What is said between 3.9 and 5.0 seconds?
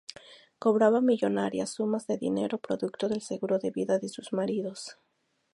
de sus maridos.